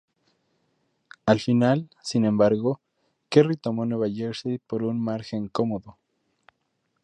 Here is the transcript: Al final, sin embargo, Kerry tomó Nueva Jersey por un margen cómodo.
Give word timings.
Al 1.27 1.39
final, 1.39 1.87
sin 2.01 2.25
embargo, 2.25 2.81
Kerry 3.29 3.55
tomó 3.55 3.85
Nueva 3.85 4.07
Jersey 4.11 4.57
por 4.57 4.81
un 4.81 4.99
margen 4.99 5.47
cómodo. 5.47 5.99